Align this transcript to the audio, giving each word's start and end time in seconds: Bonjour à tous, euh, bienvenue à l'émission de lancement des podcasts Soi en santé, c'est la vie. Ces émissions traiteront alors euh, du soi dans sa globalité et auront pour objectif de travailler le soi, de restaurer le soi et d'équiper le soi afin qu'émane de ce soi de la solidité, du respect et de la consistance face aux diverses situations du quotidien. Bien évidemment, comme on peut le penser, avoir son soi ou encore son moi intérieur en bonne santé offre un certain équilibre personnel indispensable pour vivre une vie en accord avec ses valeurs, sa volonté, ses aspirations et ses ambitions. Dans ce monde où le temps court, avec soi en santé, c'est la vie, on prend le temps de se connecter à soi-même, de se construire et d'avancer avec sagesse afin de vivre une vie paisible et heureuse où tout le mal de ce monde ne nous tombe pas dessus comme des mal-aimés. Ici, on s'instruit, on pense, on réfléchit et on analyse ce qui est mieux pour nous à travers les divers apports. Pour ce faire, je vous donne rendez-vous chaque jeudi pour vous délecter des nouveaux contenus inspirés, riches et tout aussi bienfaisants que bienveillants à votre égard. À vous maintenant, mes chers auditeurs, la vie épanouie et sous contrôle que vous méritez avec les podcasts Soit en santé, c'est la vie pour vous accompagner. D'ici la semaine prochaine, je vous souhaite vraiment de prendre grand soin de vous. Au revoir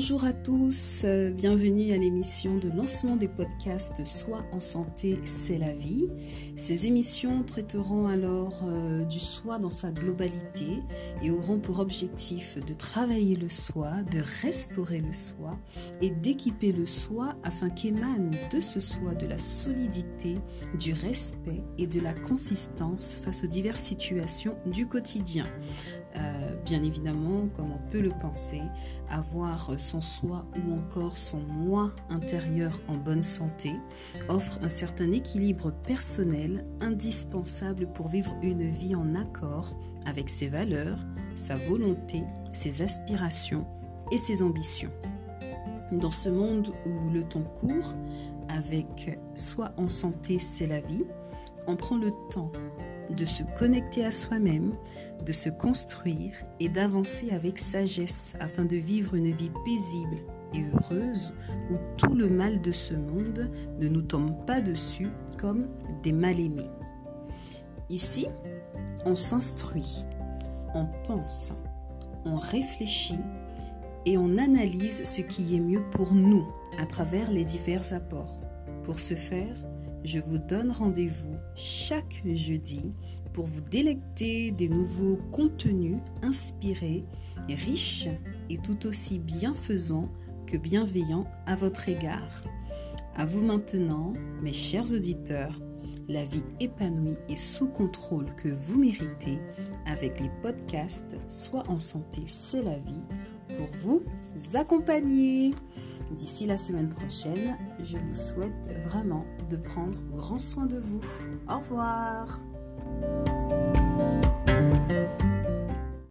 Bonjour 0.00 0.24
à 0.24 0.32
tous, 0.32 1.02
euh, 1.02 1.32
bienvenue 1.32 1.90
à 1.90 1.96
l'émission 1.96 2.56
de 2.56 2.68
lancement 2.70 3.16
des 3.16 3.26
podcasts 3.26 4.06
Soi 4.06 4.44
en 4.52 4.60
santé, 4.60 5.18
c'est 5.24 5.58
la 5.58 5.72
vie. 5.72 6.06
Ces 6.54 6.86
émissions 6.86 7.42
traiteront 7.42 8.06
alors 8.06 8.62
euh, 8.64 9.04
du 9.04 9.18
soi 9.18 9.58
dans 9.58 9.70
sa 9.70 9.90
globalité 9.90 10.84
et 11.20 11.32
auront 11.32 11.58
pour 11.58 11.80
objectif 11.80 12.64
de 12.64 12.74
travailler 12.74 13.34
le 13.34 13.48
soi, 13.48 13.90
de 14.12 14.20
restaurer 14.40 15.00
le 15.00 15.12
soi 15.12 15.58
et 16.00 16.10
d'équiper 16.10 16.70
le 16.70 16.86
soi 16.86 17.34
afin 17.42 17.68
qu'émane 17.68 18.30
de 18.52 18.60
ce 18.60 18.78
soi 18.78 19.16
de 19.16 19.26
la 19.26 19.38
solidité, 19.38 20.36
du 20.78 20.92
respect 20.92 21.64
et 21.76 21.88
de 21.88 21.98
la 21.98 22.12
consistance 22.12 23.16
face 23.16 23.42
aux 23.42 23.48
diverses 23.48 23.80
situations 23.82 24.54
du 24.64 24.86
quotidien. 24.86 25.46
Bien 26.68 26.82
évidemment, 26.82 27.48
comme 27.56 27.72
on 27.72 27.90
peut 27.90 28.02
le 28.02 28.10
penser, 28.10 28.60
avoir 29.08 29.80
son 29.80 30.02
soi 30.02 30.44
ou 30.54 30.74
encore 30.74 31.16
son 31.16 31.40
moi 31.40 31.92
intérieur 32.10 32.78
en 32.88 32.96
bonne 32.96 33.22
santé 33.22 33.72
offre 34.28 34.58
un 34.62 34.68
certain 34.68 35.10
équilibre 35.12 35.72
personnel 35.86 36.62
indispensable 36.82 37.90
pour 37.94 38.08
vivre 38.08 38.36
une 38.42 38.68
vie 38.68 38.94
en 38.94 39.14
accord 39.14 39.74
avec 40.04 40.28
ses 40.28 40.48
valeurs, 40.48 40.98
sa 41.36 41.54
volonté, 41.54 42.22
ses 42.52 42.82
aspirations 42.82 43.66
et 44.12 44.18
ses 44.18 44.42
ambitions. 44.42 44.92
Dans 45.90 46.12
ce 46.12 46.28
monde 46.28 46.74
où 46.84 47.10
le 47.10 47.24
temps 47.24 47.50
court, 47.60 47.94
avec 48.50 49.18
soi 49.34 49.72
en 49.78 49.88
santé, 49.88 50.38
c'est 50.38 50.66
la 50.66 50.80
vie, 50.80 51.04
on 51.66 51.76
prend 51.76 51.96
le 51.96 52.12
temps 52.30 52.52
de 53.16 53.24
se 53.24 53.42
connecter 53.58 54.04
à 54.04 54.10
soi-même, 54.10 54.74
de 55.24 55.32
se 55.32 55.48
construire 55.48 56.32
et 56.60 56.68
d'avancer 56.68 57.30
avec 57.30 57.58
sagesse 57.58 58.34
afin 58.40 58.64
de 58.64 58.76
vivre 58.76 59.14
une 59.14 59.32
vie 59.32 59.50
paisible 59.64 60.18
et 60.54 60.64
heureuse 60.74 61.34
où 61.70 61.76
tout 61.96 62.14
le 62.14 62.28
mal 62.28 62.60
de 62.60 62.72
ce 62.72 62.94
monde 62.94 63.50
ne 63.78 63.88
nous 63.88 64.02
tombe 64.02 64.44
pas 64.46 64.60
dessus 64.60 65.08
comme 65.38 65.68
des 66.02 66.12
mal-aimés. 66.12 66.70
Ici, 67.90 68.26
on 69.04 69.16
s'instruit, 69.16 70.04
on 70.74 70.86
pense, 71.06 71.52
on 72.24 72.36
réfléchit 72.36 73.18
et 74.06 74.16
on 74.18 74.36
analyse 74.36 75.04
ce 75.04 75.20
qui 75.20 75.56
est 75.56 75.60
mieux 75.60 75.82
pour 75.90 76.14
nous 76.14 76.46
à 76.78 76.86
travers 76.86 77.30
les 77.30 77.44
divers 77.44 77.92
apports. 77.92 78.40
Pour 78.84 79.00
ce 79.00 79.14
faire, 79.14 79.56
je 80.08 80.20
vous 80.20 80.38
donne 80.38 80.70
rendez-vous 80.70 81.36
chaque 81.54 82.22
jeudi 82.24 82.94
pour 83.34 83.44
vous 83.44 83.60
délecter 83.60 84.50
des 84.52 84.70
nouveaux 84.70 85.18
contenus 85.32 85.98
inspirés, 86.22 87.04
riches 87.46 88.08
et 88.48 88.56
tout 88.56 88.86
aussi 88.86 89.18
bienfaisants 89.18 90.08
que 90.46 90.56
bienveillants 90.56 91.26
à 91.44 91.56
votre 91.56 91.90
égard. 91.90 92.42
À 93.16 93.26
vous 93.26 93.42
maintenant, 93.42 94.14
mes 94.40 94.54
chers 94.54 94.90
auditeurs, 94.94 95.60
la 96.08 96.24
vie 96.24 96.44
épanouie 96.58 97.18
et 97.28 97.36
sous 97.36 97.68
contrôle 97.68 98.34
que 98.36 98.48
vous 98.48 98.78
méritez 98.78 99.38
avec 99.84 100.20
les 100.20 100.30
podcasts 100.40 101.16
Soit 101.28 101.68
en 101.68 101.78
santé, 101.78 102.22
c'est 102.26 102.62
la 102.62 102.78
vie 102.78 103.02
pour 103.58 103.68
vous 103.82 104.02
accompagner. 104.54 105.54
D'ici 106.10 106.46
la 106.46 106.56
semaine 106.56 106.88
prochaine, 106.88 107.56
je 107.80 107.98
vous 107.98 108.14
souhaite 108.14 108.74
vraiment 108.84 109.26
de 109.50 109.56
prendre 109.56 109.98
grand 110.14 110.38
soin 110.38 110.66
de 110.66 110.78
vous. 110.78 111.00
Au 111.48 111.58
revoir 111.58 112.40